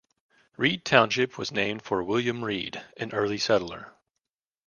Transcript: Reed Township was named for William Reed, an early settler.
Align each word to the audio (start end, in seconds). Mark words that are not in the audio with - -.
Reed 0.57 0.83
Township 0.83 1.37
was 1.37 1.51
named 1.51 1.83
for 1.83 2.01
William 2.03 2.43
Reed, 2.43 2.81
an 2.97 3.13
early 3.13 3.37
settler. 3.37 3.93